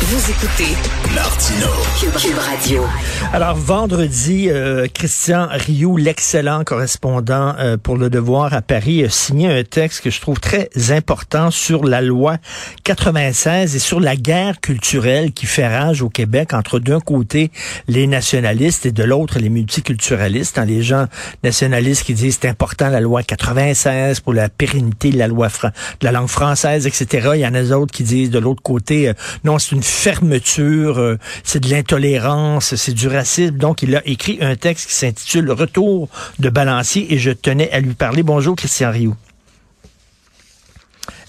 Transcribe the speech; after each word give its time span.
Vous 0.00 0.30
écoutez 0.30 0.76
Martino. 1.12 1.66
Cube, 2.00 2.38
Radio. 2.38 2.84
Alors, 3.32 3.56
vendredi, 3.56 4.48
euh, 4.48 4.86
Christian 4.94 5.48
Rioux, 5.50 5.96
l'excellent 5.96 6.62
correspondant 6.62 7.56
euh, 7.58 7.76
pour 7.76 7.96
Le 7.96 8.08
Devoir 8.08 8.54
à 8.54 8.62
Paris, 8.62 9.04
a 9.04 9.10
signé 9.10 9.48
un 9.48 9.64
texte 9.64 10.04
que 10.04 10.10
je 10.10 10.20
trouve 10.20 10.38
très 10.38 10.70
important 10.90 11.50
sur 11.50 11.84
la 11.84 12.00
loi 12.00 12.36
96 12.84 13.74
et 13.74 13.78
sur 13.80 13.98
la 13.98 14.14
guerre 14.14 14.60
culturelle 14.60 15.32
qui 15.32 15.46
fait 15.46 15.66
rage 15.66 16.00
au 16.00 16.08
Québec 16.08 16.54
entre 16.54 16.78
d'un 16.78 17.00
côté 17.00 17.50
les 17.88 18.06
nationalistes 18.06 18.86
et 18.86 18.92
de 18.92 19.02
l'autre 19.02 19.40
les 19.40 19.48
multiculturalistes. 19.48 20.58
Hein, 20.58 20.64
les 20.64 20.82
gens 20.82 21.06
nationalistes 21.42 22.04
qui 22.04 22.14
disent 22.14 22.38
c'est 22.40 22.48
important 22.48 22.88
la 22.88 23.00
loi 23.00 23.24
96 23.24 24.20
pour 24.20 24.32
la 24.32 24.48
pérennité 24.48 25.10
de 25.10 25.18
la 25.18 25.26
loi 25.26 25.48
de 25.48 26.06
la 26.06 26.12
langue 26.12 26.28
française, 26.28 26.86
etc. 26.86 27.30
Il 27.34 27.40
y 27.40 27.46
en 27.46 27.54
a 27.54 27.62
d'autres 27.62 27.92
qui 27.92 28.04
disent 28.04 28.30
de 28.30 28.38
l'autre 28.38 28.62
côté, 28.62 29.08
euh, 29.08 29.14
non, 29.42 29.58
c'est 29.58 29.74
une 29.74 29.87
fermeture, 29.90 30.98
euh, 30.98 31.18
c'est 31.44 31.60
de 31.60 31.70
l'intolérance, 31.70 32.74
c'est 32.76 32.92
du 32.92 33.08
racisme. 33.08 33.56
Donc, 33.56 33.82
il 33.82 33.94
a 33.96 34.06
écrit 34.06 34.38
un 34.40 34.56
texte 34.56 34.88
qui 34.88 34.94
s'intitule 34.94 35.50
Retour 35.50 36.08
de 36.38 36.48
balancier 36.48 37.12
et 37.12 37.18
je 37.18 37.30
tenais 37.30 37.70
à 37.70 37.80
lui 37.80 37.94
parler. 37.94 38.22
Bonjour, 38.22 38.56
Christian 38.56 38.90
Rioux. 38.90 39.16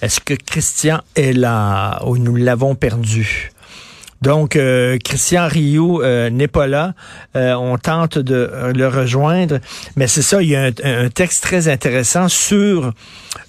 Est-ce 0.01 0.19
que 0.19 0.33
Christian 0.33 1.01
est 1.15 1.33
là 1.33 2.01
ou 2.05 2.17
nous 2.17 2.35
l'avons 2.35 2.75
perdu? 2.75 3.51
Donc, 4.21 4.55
euh, 4.55 4.97
Christian 5.03 5.47
Rioux 5.47 6.01
euh, 6.01 6.29
n'est 6.29 6.47
pas 6.47 6.67
là. 6.67 6.93
on 7.35 7.77
tente 7.77 8.17
de 8.17 8.71
le 8.75 8.87
rejoindre. 8.87 9.59
Mais 9.95 10.07
c'est 10.07 10.21
ça, 10.21 10.41
il 10.41 10.49
y 10.49 10.55
a 10.55 10.69
un, 10.83 11.09
texte 11.09 11.43
très 11.43 11.67
intéressant 11.67 12.27
sur 12.27 12.93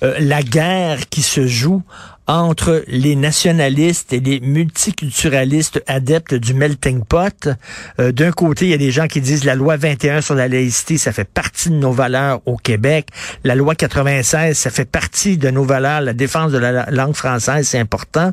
la 0.00 0.42
guerre 0.42 1.08
qui 1.08 1.22
se 1.22 1.46
joue 1.46 1.82
entre 2.30 2.84
les 2.86 3.16
nationalistes 3.16 4.12
et 4.12 4.20
les 4.20 4.38
multiculturalistes 4.38 5.82
adeptes 5.88 6.32
du 6.36 6.54
melting 6.54 7.04
pot. 7.04 7.48
Euh, 7.98 8.12
D'un 8.12 8.30
côté, 8.30 8.66
il 8.66 8.70
y 8.70 8.74
a 8.74 8.78
des 8.78 8.92
gens 8.92 9.08
qui 9.08 9.20
disent 9.20 9.44
la 9.44 9.56
loi 9.56 9.76
21 9.76 10.20
sur 10.20 10.36
la 10.36 10.46
laïcité, 10.46 10.96
ça 10.96 11.10
fait 11.10 11.28
partie 11.28 11.70
de 11.70 11.74
nos 11.74 11.90
valeurs 11.90 12.40
au 12.46 12.56
Québec. 12.56 13.08
La 13.42 13.56
loi 13.56 13.74
96, 13.74 14.56
ça 14.56 14.70
fait 14.70 14.84
partie 14.84 15.38
de 15.38 15.50
nos 15.50 15.64
valeurs. 15.64 16.02
La 16.02 16.12
défense 16.12 16.52
de 16.52 16.58
la 16.58 16.88
langue 16.92 17.16
française, 17.16 17.66
c'est 17.66 17.80
important. 17.80 18.30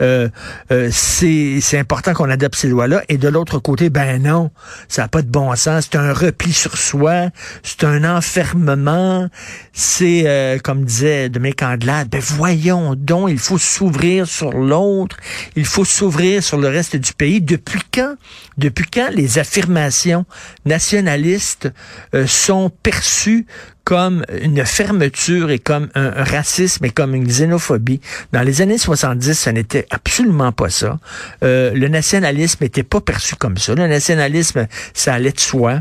Euh, 0.00 0.28
euh, 0.70 0.88
c'est 0.92 1.78
important 1.78 2.12
qu'on 2.14 2.30
adopte 2.30 2.54
ces 2.54 2.68
lois-là. 2.68 3.02
Et 3.08 3.18
de 3.18 3.26
l'autre 3.26 3.58
côté, 3.58 3.90
ben 3.90 4.22
non, 4.22 4.52
ça 4.86 5.02
n'a 5.02 5.08
pas 5.08 5.22
de 5.22 5.28
bon 5.28 5.52
sens. 5.56 5.88
C'est 5.90 5.98
un 5.98 6.12
repli 6.12 6.52
sur 6.52 6.76
soi. 6.76 7.30
C'est 7.64 7.82
un 7.82 8.04
enfermement. 8.04 9.28
C'est, 9.72 10.22
euh, 10.26 10.58
comme 10.62 10.84
disait 10.84 11.28
Dominique 11.28 11.64
Andelade, 11.64 12.08
ben 12.10 12.20
voyons 12.20 12.94
donc, 12.94 13.30
il 13.30 13.39
faut 13.40 13.58
s'ouvrir 13.58 14.26
sur 14.26 14.52
l'autre, 14.52 15.16
il 15.56 15.64
faut 15.64 15.84
s'ouvrir 15.84 16.42
sur 16.42 16.58
le 16.58 16.68
reste 16.68 16.96
du 16.96 17.12
pays. 17.12 17.40
Depuis 17.40 17.80
quand, 17.92 18.14
depuis 18.58 18.86
quand 18.92 19.10
les 19.12 19.38
affirmations 19.38 20.24
nationalistes 20.64 21.72
euh, 22.14 22.26
sont 22.26 22.70
perçues 22.82 23.46
comme 23.84 24.24
une 24.40 24.64
fermeture 24.64 25.50
et 25.50 25.58
comme 25.58 25.88
un, 25.94 26.10
racisme 26.22 26.84
et 26.84 26.90
comme 26.90 27.14
une 27.14 27.26
xénophobie? 27.26 28.00
Dans 28.32 28.42
les 28.42 28.62
années 28.62 28.78
70, 28.78 29.34
ce 29.34 29.50
n'était 29.50 29.86
absolument 29.90 30.52
pas 30.52 30.70
ça. 30.70 30.98
Euh, 31.42 31.72
le 31.74 31.88
nationalisme 31.88 32.58
n'était 32.62 32.84
pas 32.84 33.00
perçu 33.00 33.34
comme 33.36 33.56
ça. 33.56 33.74
Le 33.74 33.88
nationalisme, 33.88 34.68
ça 34.94 35.14
allait 35.14 35.32
de 35.32 35.40
soi. 35.40 35.80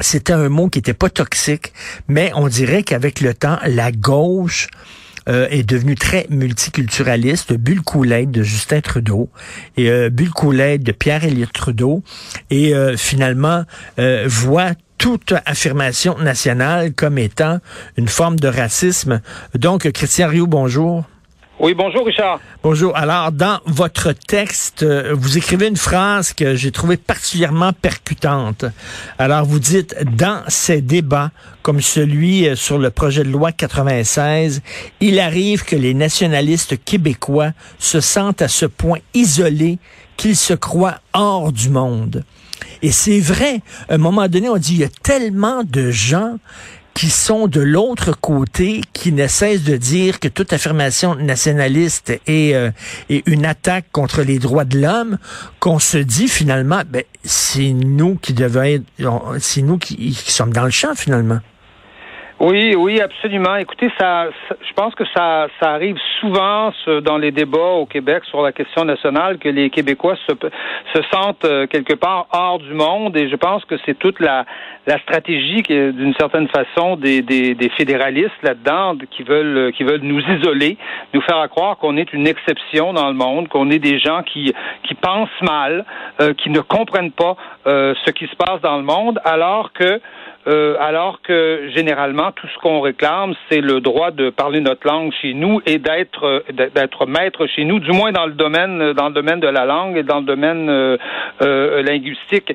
C'était 0.00 0.34
un 0.34 0.48
mot 0.48 0.68
qui 0.68 0.78
n'était 0.78 0.94
pas 0.94 1.08
toxique, 1.08 1.72
mais 2.06 2.30
on 2.34 2.48
dirait 2.48 2.82
qu'avec 2.82 3.20
le 3.20 3.32
temps, 3.32 3.58
la 3.64 3.90
gauche 3.92 4.68
euh, 5.28 5.46
est 5.50 5.62
devenu 5.62 5.94
très 5.94 6.26
multiculturaliste. 6.30 7.52
Bulle 7.54 7.82
Coulette 7.82 8.30
de 8.30 8.42
Justin 8.42 8.80
Trudeau 8.80 9.28
et 9.76 9.90
euh, 9.90 10.10
de 10.10 10.92
Pierre-Éliott 10.92 11.52
Trudeau 11.52 12.02
et 12.50 12.74
euh, 12.74 12.96
finalement 12.96 13.64
euh, 13.98 14.24
voit 14.26 14.72
toute 14.98 15.34
affirmation 15.44 16.18
nationale 16.18 16.92
comme 16.94 17.18
étant 17.18 17.58
une 17.96 18.08
forme 18.08 18.38
de 18.38 18.48
racisme. 18.48 19.20
Donc, 19.54 19.90
Christian 19.92 20.28
Rioux, 20.28 20.46
bonjour. 20.46 21.04
Oui, 21.58 21.72
bonjour 21.72 22.04
Richard. 22.04 22.38
Bonjour. 22.62 22.94
Alors, 22.94 23.32
dans 23.32 23.60
votre 23.64 24.12
texte, 24.12 24.82
euh, 24.82 25.14
vous 25.16 25.38
écrivez 25.38 25.68
une 25.68 25.78
phrase 25.78 26.34
que 26.34 26.54
j'ai 26.54 26.70
trouvée 26.70 26.98
particulièrement 26.98 27.72
percutante. 27.72 28.66
Alors, 29.18 29.46
vous 29.46 29.58
dites, 29.58 29.96
dans 30.04 30.42
ces 30.48 30.82
débats, 30.82 31.30
comme 31.62 31.80
celui 31.80 32.46
euh, 32.46 32.56
sur 32.56 32.76
le 32.76 32.90
projet 32.90 33.24
de 33.24 33.30
loi 33.30 33.52
96, 33.52 34.60
il 35.00 35.18
arrive 35.18 35.64
que 35.64 35.76
les 35.76 35.94
nationalistes 35.94 36.84
québécois 36.84 37.52
se 37.78 38.00
sentent 38.00 38.42
à 38.42 38.48
ce 38.48 38.66
point 38.66 38.98
isolés 39.14 39.78
qu'ils 40.18 40.36
se 40.36 40.52
croient 40.52 40.98
hors 41.14 41.52
du 41.52 41.70
monde. 41.70 42.22
Et 42.82 42.92
c'est 42.92 43.20
vrai, 43.20 43.62
à 43.88 43.94
un 43.94 43.98
moment 43.98 44.28
donné, 44.28 44.50
on 44.50 44.58
dit, 44.58 44.74
il 44.74 44.80
y 44.80 44.84
a 44.84 44.88
tellement 45.02 45.62
de 45.64 45.90
gens 45.90 46.36
qui 46.96 47.10
sont 47.10 47.46
de 47.46 47.60
l'autre 47.60 48.18
côté, 48.18 48.80
qui 48.94 49.12
ne 49.12 49.26
cessent 49.26 49.64
de 49.64 49.76
dire 49.76 50.18
que 50.18 50.28
toute 50.28 50.54
affirmation 50.54 51.14
nationaliste 51.14 52.18
est, 52.26 52.54
euh, 52.54 52.70
est 53.10 53.22
une 53.26 53.44
attaque 53.44 53.84
contre 53.92 54.22
les 54.22 54.38
droits 54.38 54.64
de 54.64 54.80
l'homme, 54.80 55.18
qu'on 55.60 55.78
se 55.78 55.98
dit 55.98 56.26
finalement, 56.26 56.80
ben, 56.88 57.02
c'est 57.22 57.74
nous 57.74 58.16
qui 58.16 58.32
devons 58.32 58.62
être, 58.62 58.84
c'est 59.40 59.60
nous 59.60 59.76
qui, 59.76 60.12
qui 60.12 60.32
sommes 60.32 60.54
dans 60.54 60.64
le 60.64 60.70
champ 60.70 60.94
finalement. 60.94 61.40
Oui, 62.38 62.74
oui, 62.76 63.00
absolument. 63.00 63.56
Écoutez, 63.56 63.90
ça, 63.98 64.26
je 64.50 64.72
pense 64.74 64.94
que 64.94 65.04
ça, 65.16 65.46
ça 65.58 65.70
arrive 65.70 65.96
souvent 66.20 66.70
dans 67.02 67.16
les 67.16 67.30
débats 67.30 67.76
au 67.78 67.86
Québec 67.86 68.24
sur 68.26 68.42
la 68.42 68.52
question 68.52 68.84
nationale 68.84 69.38
que 69.38 69.48
les 69.48 69.70
Québécois 69.70 70.16
se, 70.28 70.34
se 70.94 71.02
sentent 71.10 71.46
euh, 71.46 71.66
quelque 71.66 71.94
part 71.94 72.26
hors 72.32 72.58
du 72.58 72.74
monde, 72.74 73.16
et 73.16 73.30
je 73.30 73.36
pense 73.36 73.64
que 73.64 73.76
c'est 73.86 73.98
toute 73.98 74.20
la, 74.20 74.44
la 74.86 74.98
stratégie, 74.98 75.62
d'une 75.62 76.12
certaine 76.20 76.46
façon, 76.48 76.96
des, 76.96 77.22
des, 77.22 77.54
des 77.54 77.70
fédéralistes 77.70 78.42
là-dedans 78.42 78.96
qui 79.10 79.22
veulent, 79.22 79.72
qui 79.72 79.84
veulent 79.84 80.02
nous 80.02 80.20
isoler, 80.20 80.76
nous 81.14 81.22
faire 81.22 81.48
croire 81.48 81.78
qu'on 81.78 81.96
est 81.96 82.12
une 82.12 82.26
exception 82.26 82.92
dans 82.92 83.08
le 83.08 83.14
monde, 83.14 83.48
qu'on 83.48 83.70
est 83.70 83.78
des 83.78 83.98
gens 83.98 84.22
qui, 84.22 84.52
qui 84.82 84.94
pensent 84.94 85.30
mal, 85.40 85.86
euh, 86.20 86.34
qui 86.34 86.50
ne 86.50 86.60
comprennent 86.60 87.12
pas 87.12 87.34
euh, 87.66 87.94
ce 88.04 88.10
qui 88.10 88.26
se 88.26 88.36
passe 88.36 88.60
dans 88.60 88.76
le 88.76 88.82
monde, 88.82 89.18
alors 89.24 89.72
que 89.72 90.02
euh, 90.46 90.76
alors 90.80 91.20
que 91.22 91.70
généralement 91.74 92.30
tout 92.32 92.46
ce 92.46 92.58
qu'on 92.58 92.80
réclame, 92.80 93.34
c'est 93.50 93.60
le 93.60 93.80
droit 93.80 94.10
de 94.10 94.30
parler 94.30 94.60
notre 94.60 94.86
langue 94.86 95.12
chez 95.20 95.34
nous 95.34 95.60
et 95.66 95.78
d'être 95.78 96.24
euh, 96.24 96.40
d'être 96.74 97.06
maître 97.06 97.46
chez 97.46 97.64
nous, 97.64 97.80
du 97.80 97.92
moins 97.92 98.12
dans 98.12 98.26
le 98.26 98.32
domaine 98.32 98.92
dans 98.92 99.08
le 99.08 99.14
domaine 99.14 99.40
de 99.40 99.48
la 99.48 99.64
langue 99.64 99.96
et 99.96 100.02
dans 100.02 100.20
le 100.20 100.26
domaine 100.26 100.68
euh, 100.70 101.82
linguistique. 101.82 102.54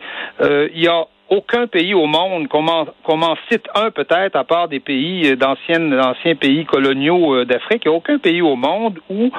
Aucun 1.31 1.65
pays 1.65 1.93
au 1.93 2.07
monde, 2.07 2.49
qu'on 2.49 2.61
m'en 2.61 3.35
cite 3.49 3.65
un 3.73 3.89
peut-être, 3.89 4.35
à 4.35 4.43
part 4.43 4.67
des 4.67 4.81
pays 4.81 5.31
euh, 5.31 5.35
d'anciens 5.37 6.35
pays 6.35 6.65
coloniaux 6.65 7.35
euh, 7.35 7.45
d'Afrique, 7.45 7.83
il 7.85 7.89
n'y 7.89 7.93
a 7.93 7.97
aucun 7.97 8.17
pays 8.17 8.41
au 8.41 8.57
monde 8.57 8.99
où 9.09 9.31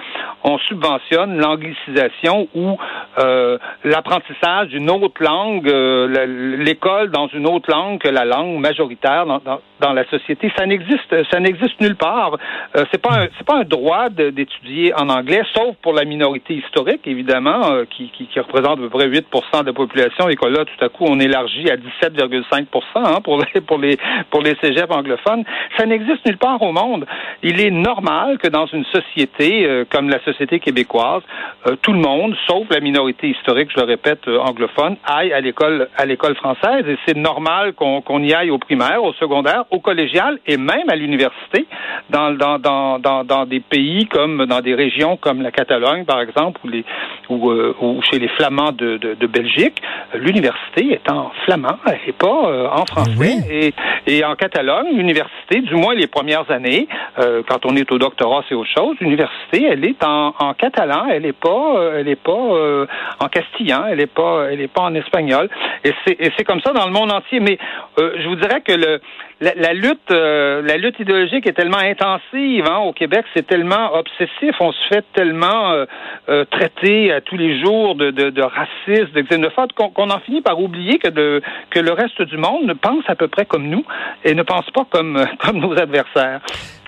on 0.42 0.58
subventionne 0.58 1.38
l'anglicisation 1.38 2.48
ou 2.54 2.78
euh, 3.18 3.58
l'apprentissage 3.84 4.68
d'une 4.68 4.90
autre 4.90 5.22
langue, 5.22 5.66
l'école 5.66 7.10
dans 7.10 7.28
une 7.28 7.46
autre 7.46 7.70
langue 7.70 8.00
que 8.00 8.08
la 8.08 8.24
langue 8.24 8.58
majoritaire 8.58 9.26
dans, 9.26 9.40
dans, 9.80 9.92
la 9.92 10.08
société. 10.08 10.50
Ça 10.56 10.64
n'existe, 10.64 11.14
ça 11.30 11.40
n'existe 11.40 11.78
nulle 11.80 11.96
part. 11.96 12.38
Euh, 12.76 12.84
c'est 12.90 13.00
pas, 13.00 13.26
c'est 13.36 13.46
pas 13.46 13.58
un 13.58 13.64
droit 13.64 14.08
d'étudier 14.08 14.94
en 14.94 15.10
anglais, 15.10 15.42
sauf 15.54 15.76
pour 15.82 15.92
la 15.92 16.04
minorité 16.04 16.54
historique, 16.54 17.06
évidemment, 17.06 17.84
qui, 17.90 18.10
qui, 18.10 18.26
qui, 18.26 18.40
représente 18.40 18.78
à 18.78 18.82
peu 18.82 18.88
près 18.88 19.08
8% 19.08 19.60
de 19.60 19.66
la 19.66 19.72
population. 19.72 20.28
Et 20.30 20.36
que 20.36 20.46
là, 20.46 20.64
tout 20.64 20.84
à 20.84 20.88
coup, 20.88 21.04
on 21.06 21.20
élargit 21.20 21.70
à 21.70 21.76
17,5 22.02 22.66
hein, 22.94 23.20
pour 23.22 23.38
les, 23.38 23.60
pour 23.60 23.78
les, 23.78 23.98
pour 24.30 24.42
les 24.42 24.56
cégeps 24.62 24.90
anglophones. 24.90 25.44
Ça 25.76 25.86
n'existe 25.86 26.24
nulle 26.26 26.38
part 26.38 26.62
au 26.62 26.72
monde. 26.72 27.06
Il 27.42 27.60
est 27.60 27.70
normal 27.70 28.38
que 28.38 28.48
dans 28.48 28.66
une 28.66 28.84
société 28.86 29.66
euh, 29.66 29.84
comme 29.88 30.08
la 30.08 30.22
société 30.24 30.60
québécoise, 30.60 31.22
euh, 31.66 31.76
tout 31.82 31.92
le 31.92 31.98
monde, 31.98 32.34
sauf 32.46 32.66
la 32.70 32.80
minorité 32.80 33.28
historique, 33.28 33.70
je 33.74 33.80
le 33.80 33.86
répète, 33.86 34.26
anglophone, 34.28 34.96
aille 35.04 35.32
à 35.32 35.40
l'école, 35.40 35.88
à 35.96 36.06
l'école 36.06 36.34
française. 36.36 36.84
Et 36.88 36.96
c'est 37.06 37.16
normal 37.16 37.72
qu'on, 37.74 38.22
y 38.22 38.32
aille 38.34 38.50
au 38.50 38.58
primaire, 38.58 39.02
au 39.02 39.12
secondaire, 39.14 39.64
au 39.70 39.80
collégial 39.80 40.38
et 40.46 40.56
même 40.56 40.88
à 40.88 40.96
l'université 40.96 41.66
dans, 42.10 42.32
dans, 42.32 42.58
dans, 42.58 43.24
dans, 43.24 43.46
des 43.46 43.60
pays 43.60 44.06
comme 44.06 44.46
dans 44.46 44.60
des 44.60 44.74
régions 44.74 45.16
comme 45.16 45.42
la 45.42 45.50
Catalogne, 45.50 46.04
par 46.04 46.20
exemple, 46.20 46.60
ou, 46.64 46.68
les, 46.68 46.84
euh, 47.30 47.74
ou 47.80 48.00
chez 48.02 48.18
les 48.18 48.28
Flamands 48.28 48.72
de, 48.72 48.96
de, 48.96 49.14
de 49.14 49.26
Belgique, 49.26 49.82
l'université 50.14 50.92
est 50.92 51.10
en 51.10 51.30
flamand, 51.44 51.71
elle 51.86 51.98
n'est 52.06 52.12
pas 52.12 52.50
euh, 52.50 52.68
en 52.68 52.86
français. 52.86 53.36
Et, 53.50 53.74
et 54.06 54.24
en 54.24 54.34
Catalogne, 54.34 54.88
l'université, 54.94 55.60
du 55.60 55.74
moins 55.74 55.94
les 55.94 56.06
premières 56.06 56.50
années, 56.50 56.88
euh, 57.18 57.42
quand 57.48 57.64
on 57.66 57.76
est 57.76 57.90
au 57.92 57.98
doctorat, 57.98 58.42
c'est 58.48 58.54
autre 58.54 58.70
chose. 58.76 58.96
L'université, 59.00 59.64
elle 59.64 59.84
est 59.84 60.02
en, 60.04 60.34
en 60.38 60.54
catalan, 60.54 61.06
elle 61.10 61.22
n'est 61.22 61.32
pas, 61.32 61.92
elle 61.96 62.08
est 62.08 62.16
pas 62.16 62.86
en 63.20 63.28
castillan, 63.28 63.84
elle 63.90 63.98
n'est 63.98 64.06
pas, 64.06 64.48
elle 64.50 64.60
est 64.60 64.72
pas 64.72 64.82
en 64.82 64.94
espagnol. 64.94 65.48
Et 65.84 65.92
c'est 66.06 66.44
comme 66.44 66.60
ça 66.60 66.72
dans 66.72 66.86
le 66.86 66.92
monde 66.92 67.12
entier. 67.12 67.40
Mais 67.40 67.58
je 67.98 68.28
vous 68.28 68.36
dirais 68.36 68.60
que 68.60 68.72
le 68.72 69.00
la, 69.42 69.72
lutte, 69.72 70.10
euh, 70.10 70.62
la 70.62 70.76
lutte 70.76 71.00
idéologique 71.00 71.46
est 71.46 71.52
tellement 71.52 71.78
intensive 71.78 72.64
hein, 72.68 72.78
au 72.78 72.92
Québec, 72.92 73.24
c'est 73.34 73.46
tellement 73.46 73.94
obsessif, 73.94 74.54
on 74.60 74.72
se 74.72 74.88
fait 74.88 75.04
tellement 75.14 75.72
euh, 75.72 75.84
euh, 76.28 76.44
traiter 76.44 77.12
à 77.12 77.20
tous 77.20 77.36
les 77.36 77.60
jours 77.60 77.96
de, 77.96 78.10
de, 78.10 78.30
de 78.30 78.42
raciste, 78.42 79.12
de 79.14 79.22
xénophobe, 79.22 79.72
qu'on 79.72 80.10
en 80.10 80.20
finit 80.20 80.42
par 80.42 80.60
oublier 80.60 80.98
que, 80.98 81.08
de, 81.08 81.42
que 81.70 81.80
le 81.80 81.92
reste 81.92 82.22
du 82.22 82.36
monde 82.36 82.64
ne 82.64 82.74
pense 82.74 83.04
à 83.08 83.14
peu 83.14 83.28
près 83.28 83.46
comme 83.46 83.68
nous 83.68 83.84
et 84.24 84.34
ne 84.34 84.42
pense 84.42 84.70
pas 84.70 84.86
comme, 84.90 85.24
comme 85.38 85.58
nos 85.58 85.78
adversaires. 85.78 86.40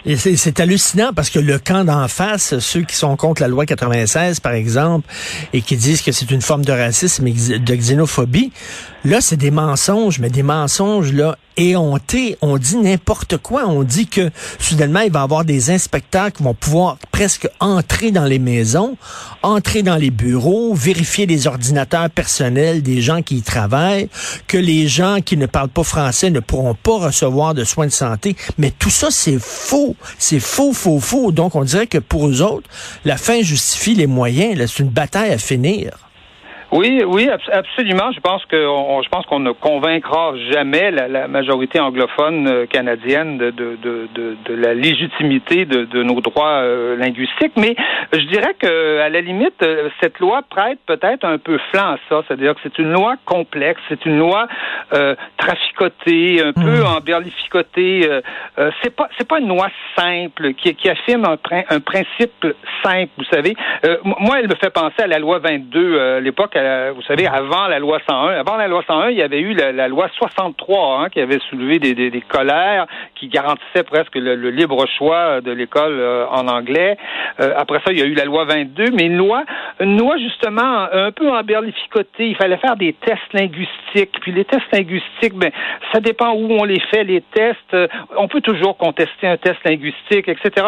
Et 0.07 0.17
c'est 0.17 0.61
hallucinant 0.61 1.13
parce 1.15 1.31
que 1.31 1.39
le 1.39 1.59
camp 1.59 1.85
d'en 1.85 2.09
face, 2.09 2.59
ceux 2.59 2.83
qui 2.83 2.95
sont 2.95 3.17
contre 3.17 3.41
la 3.41 3.49
loi 3.49 3.65
96, 3.65 4.41
par 4.41 4.53
exemple, 4.53 5.09
et 5.55 5.63
qui 5.63 5.77
disent 5.77 6.03
que 6.03 6.13
c'est 6.13 6.31
une 6.31 6.43
forme 6.43 6.65
de 6.65 6.73
racisme 6.73 7.27
et 7.27 7.33
de 7.33 7.75
xénophobie, 7.75 8.53
là, 9.05 9.23
c'est 9.23 9.37
des 9.39 9.51
mensonges, 9.51 10.19
mais 10.19 10.29
des 10.29 10.43
mensonges, 10.43 11.13
là, 11.13 11.39
éhontés. 11.57 12.37
On 12.41 12.59
dit 12.59 12.77
n'importe 12.77 13.39
quoi. 13.39 13.67
On 13.67 13.83
dit 13.83 14.07
que, 14.07 14.31
soudainement, 14.59 15.01
il 15.01 15.13
va 15.13 15.21
y 15.21 15.23
avoir 15.23 15.45
des 15.45 15.71
inspecteurs 15.71 16.33
qui 16.33 16.43
vont 16.43 16.55
pouvoir 16.55 16.99
presque 17.13 17.49
entrer 17.61 18.11
dans 18.11 18.25
les 18.25 18.39
maisons, 18.39 18.97
entrer 19.43 19.83
dans 19.83 19.97
les 19.97 20.11
bureaux, 20.11 20.75
vérifier 20.75 21.27
les 21.27 21.47
ordinateurs 21.47 22.11
personnels 22.11 22.83
des 22.83 23.01
gens 23.01 23.23
qui 23.23 23.37
y 23.37 23.43
travaillent, 23.43 24.09
que 24.49 24.59
les 24.59 24.89
gens 24.89 25.19
qui 25.25 25.37
ne 25.37 25.47
parlent 25.47 25.69
pas 25.69 25.85
français 25.85 26.31
ne 26.31 26.41
pourront 26.41 26.75
pas 26.75 26.99
recevoir 26.99 27.55
de 27.55 27.65
soins 27.65 27.87
de 27.87 27.93
santé. 27.93 28.37
Mais 28.59 28.71
tout 28.71 28.91
ça, 28.91 29.09
c'est 29.11 29.39
faux. 29.39 29.94
C'est 30.19 30.41
faux, 30.41 30.73
faux, 30.73 31.01
faux. 31.01 31.33
Donc, 31.33 31.55
on 31.55 31.65
dirait 31.65 31.87
que 31.87 31.99
pour 31.99 32.29
eux 32.29 32.43
autres, 32.43 32.69
la 33.05 33.17
fin 33.17 33.43
justifie 33.43 33.95
les 33.95 34.07
moyens. 34.07 34.71
C'est 34.71 34.83
une 34.83 34.91
bataille 34.91 35.33
à 35.33 35.39
finir. 35.39 36.04
Oui, 36.75 37.05
oui, 37.07 37.29
absolument. 37.53 38.11
Je 38.11 38.19
pense 38.19 38.45
que 38.47 38.57
je 38.57 39.09
pense 39.09 39.25
qu'on 39.27 39.39
ne 39.39 39.53
convaincra 39.53 40.33
jamais 40.51 40.91
la, 40.91 41.29
majorité 41.29 41.79
anglophone 41.79 42.49
euh, 42.49 42.67
canadienne 42.67 43.39
de, 43.39 43.51
de, 43.51 43.79
de, 43.81 44.09
de, 44.45 44.55
la 44.55 44.75
légitimité 44.75 45.67
de, 45.67 45.85
de 45.85 46.03
nos 46.03 46.21
droits 46.21 46.63
euh, 46.63 46.97
linguistiques. 46.97 47.53
Mais 47.57 47.77
je 48.13 48.27
dirais 48.27 48.55
que 48.59 48.99
à 48.99 49.09
la 49.09 49.21
limite, 49.21 49.63
euh, 49.63 49.89
cette 50.01 50.19
loi 50.19 50.43
prête 50.51 50.81
peut-être 50.85 51.25
un 51.25 51.39
peu 51.39 51.59
flanc 51.71 51.93
à 51.93 51.99
ça. 52.09 52.23
C'est-à-dire 52.27 52.55
que 52.57 52.61
c'est 52.65 52.77
une 52.81 52.91
loi 52.91 53.15
complexe, 53.25 53.81
c'est 53.89 54.05
une 54.05 54.19
loi 54.19 54.49
traficotée, 55.37 56.43
un 56.43 56.53
peu 56.53 56.83
hmm. 56.83 56.97
emberlificotée. 56.97 58.09
Euh, 58.59 58.71
c'est 58.83 58.95
pas 58.95 59.09
c'est 59.17 59.29
pas 59.29 59.39
une 59.39 59.49
loi 59.49 59.69
simple 59.97 60.55
qui, 60.55 60.75
qui 60.75 60.89
affirme 60.89 61.25
un, 61.25 61.39
un 61.71 61.81
principe 61.81 62.47
simple. 62.83 63.13
Vous 63.17 63.25
savez, 63.33 63.55
moi, 64.03 64.41
elle 64.41 64.49
me 64.49 64.57
fait 64.57 64.71
penser 64.71 65.03
à 65.03 65.07
la 65.07 65.21
loi 65.21 65.39
22 65.39 66.01
à 66.01 66.21
l'époque 66.21 66.57
vous 66.95 67.03
savez, 67.03 67.27
avant 67.27 67.67
la 67.69 67.79
loi 67.79 67.99
101, 68.09 68.35
avant 68.35 68.57
la 68.57 68.69
loi 68.69 68.83
101, 68.87 69.11
il 69.11 69.17
y 69.17 69.23
avait 69.23 69.41
eu 69.41 69.55
la, 69.55 69.89
loi 69.89 70.09
63 70.17 71.01
hein, 71.01 71.09
qui 71.09 71.21
avait 71.21 71.39
soulevé 71.51 71.79
des, 71.79 71.95
des, 71.95 72.21
colères, 72.21 72.87
qui 73.15 73.29
garantissait 73.29 73.83
presque 73.83 74.15
le, 74.15 74.35
libre 74.51 74.85
choix 74.99 75.41
de 75.41 75.51
l'école 75.51 75.99
euh, 75.99 76.27
en 76.29 76.49
anglais. 76.49 76.97
Euh, 77.41 77.55
après 77.57 77.81
ça, 77.85 77.93
il 77.93 77.99
y 77.99 78.03
a 78.03 78.07
eu 78.07 78.15
la 78.15 78.25
loi 78.25 78.45
22, 78.45 78.91
mais 78.93 79.05
une 79.05 79.17
loi, 79.17 79.45
une 79.81 79.99
loi 79.99 80.17
justement 80.19 80.87
un 80.93 81.13
peu 81.13 81.31
emberlificotée. 81.31 82.29
Il 82.29 82.37
fallait 82.37 82.57
faire 82.59 82.77
des 82.77 82.93
tests 82.93 83.33
linguistiques. 83.33 84.21
Puis 84.21 84.33
les 84.33 84.45
tests 84.45 84.71
linguistiques, 84.73 85.35
ben, 85.35 85.51
ça 85.93 86.01
dépend 86.01 86.33
où 86.33 86.53
on 86.53 86.65
les 86.65 86.81
fait, 86.81 87.05
les 87.05 87.21
tests. 87.21 87.75
Euh, 87.75 87.89
on 88.17 88.29
peut 88.29 88.41
toujours 88.41 88.77
contester 88.77 89.27
un 89.27 89.37
test 89.37 89.59
linguistique, 89.65 90.29
etc. 90.29 90.67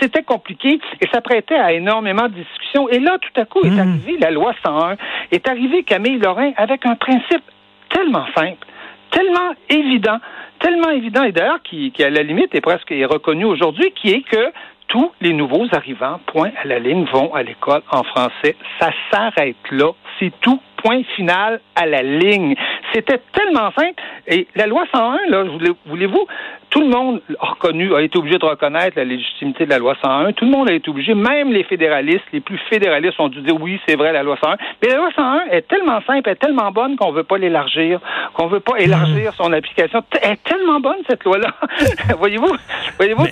C'était, 0.00 0.22
compliqué 0.22 0.78
et 1.00 1.06
ça 1.12 1.20
prêtait 1.20 1.56
à 1.56 1.72
énormément 1.72 2.24
de 2.24 2.34
discussions. 2.34 2.88
Et 2.88 2.98
là, 2.98 3.18
tout 3.18 3.40
à 3.40 3.44
coup, 3.44 3.60
est 3.64 3.70
mmh. 3.70 3.78
arrivée 3.78 4.16
la 4.18 4.30
loi 4.30 4.52
101 4.64 4.96
est 5.30 5.48
arrivé 5.48 5.82
Camille 5.82 6.18
Lorrain 6.18 6.52
avec 6.56 6.86
un 6.86 6.96
principe 6.96 7.42
tellement 7.88 8.26
simple, 8.34 8.66
tellement 9.10 9.52
évident, 9.68 10.18
tellement 10.58 10.90
évident, 10.90 11.24
et 11.24 11.32
d'ailleurs 11.32 11.62
qui, 11.62 11.92
à 12.00 12.10
la 12.10 12.22
limite 12.22 12.54
est 12.54 12.60
presque 12.60 12.90
reconnu 12.90 13.44
aujourd'hui, 13.44 13.92
qui 13.92 14.10
est 14.10 14.22
que 14.22 14.52
tous 14.88 15.12
les 15.20 15.32
nouveaux 15.32 15.66
arrivants, 15.72 16.20
point 16.26 16.50
à 16.60 16.66
la 16.66 16.80
ligne, 16.80 17.04
vont 17.12 17.32
à 17.32 17.42
l'école 17.44 17.82
en 17.92 18.02
français. 18.02 18.56
Ça 18.80 18.90
s'arrête 19.10 19.56
là. 19.70 19.92
C'est 20.18 20.32
tout 20.40 20.60
point 20.82 21.02
final 21.14 21.60
à 21.76 21.86
la 21.86 22.02
ligne. 22.02 22.56
C'était 22.92 23.20
tellement 23.32 23.70
simple. 23.70 24.02
Et 24.26 24.48
la 24.56 24.66
loi 24.66 24.84
101, 24.92 25.28
là, 25.28 25.44
voulez-vous, 25.86 26.26
tout 26.70 26.80
le 26.80 26.88
monde 26.88 27.20
a 27.40 27.46
reconnu, 27.46 27.94
a 27.94 28.00
été 28.00 28.16
obligé 28.16 28.38
de 28.38 28.44
reconnaître 28.44 28.96
la 28.96 29.04
légitimité 29.04 29.64
de 29.64 29.70
la 29.70 29.78
loi 29.78 29.96
101. 30.02 30.32
Tout 30.32 30.44
le 30.44 30.50
monde 30.50 30.70
a 30.70 30.72
été 30.72 30.88
obligé, 30.88 31.14
même 31.14 31.52
les 31.52 31.64
fédéralistes, 31.64 32.24
les 32.32 32.40
plus 32.40 32.58
fédéralistes 32.70 33.18
ont 33.18 33.28
dû 33.28 33.42
dire 33.42 33.60
oui, 33.60 33.80
c'est 33.86 33.96
vrai, 33.96 34.12
la 34.12 34.22
loi 34.22 34.36
101. 34.42 34.56
Mais 34.82 34.88
la 34.88 34.96
loi 34.96 35.08
101 35.14 35.46
est 35.50 35.66
tellement 35.68 36.00
simple, 36.06 36.28
est 36.28 36.36
tellement 36.36 36.70
bonne 36.70 36.96
qu'on 36.96 37.10
veut 37.10 37.24
pas 37.24 37.38
l'élargir, 37.38 38.00
qu'on 38.34 38.46
veut 38.46 38.60
pas 38.60 38.78
élargir 38.78 39.32
son 39.34 39.52
application. 39.52 40.02
Elle 40.22 40.32
est 40.32 40.44
tellement 40.44 40.80
bonne, 40.80 40.98
cette 41.08 41.24
loi-là. 41.24 41.52
voyez-vous, 42.18 42.54
voyez-vous 42.96 43.26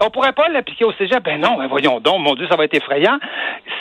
qu'on 0.00 0.10
pourrait 0.10 0.32
pas 0.32 0.48
l'appliquer 0.48 0.84
au 0.84 0.92
cégep? 0.92 1.22
Ben 1.22 1.40
non, 1.40 1.56
ben 1.58 1.68
voyons 1.68 2.00
donc, 2.00 2.20
mon 2.20 2.34
Dieu, 2.34 2.46
ça 2.48 2.56
va 2.56 2.64
être 2.64 2.74
effrayant. 2.74 3.18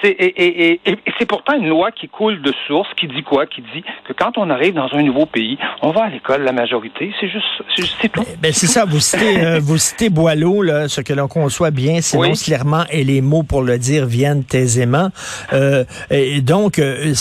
C'est, 0.01 0.11
et, 0.11 0.69
et, 0.71 0.81
et, 0.85 0.97
c'est 1.17 1.25
pourtant 1.25 1.53
une 1.53 1.67
loi 1.67 1.91
qui 1.91 2.07
coule 2.07 2.41
de 2.41 2.53
source, 2.67 2.89
qui 2.95 3.07
dit 3.07 3.23
quoi? 3.23 3.47
Qui 3.47 3.61
dit 3.73 3.83
que 4.05 4.13
quand 4.13 4.37
on 4.37 4.49
arrive 4.49 4.73
dans 4.73 4.93
un 4.93 5.01
nouveau 5.01 5.25
pays, 5.25 5.57
on 5.81 5.91
va 5.91 6.03
à 6.03 6.09
l'école, 6.09 6.43
la 6.43 6.51
majorité. 6.51 7.11
C'est 7.19 7.27
juste, 7.27 7.45
c'est, 7.75 8.09
tout. 8.09 8.23
Ben, 8.41 8.53
c'est 8.53 8.67
ça, 8.67 8.85
vous 8.85 8.98
citez, 8.99 9.39
euh, 9.39 9.59
vous 9.63 9.77
citez 9.77 10.09
Boileau, 10.09 10.61
là, 10.61 10.87
ce 10.87 11.01
que 11.01 11.13
l'on 11.13 11.27
conçoit 11.27 11.71
bien, 11.71 12.01
sinon 12.01 12.33
clairement, 12.33 12.85
et 12.89 13.03
les 13.03 13.21
mots 13.21 13.43
pour 13.43 13.61
le 13.61 13.77
dire 13.77 14.05
viennent 14.05 14.43
aisément. 14.53 15.09
Euh, 15.53 15.83
et 16.09 16.41
donc, 16.41 16.79
euh, 16.79 17.13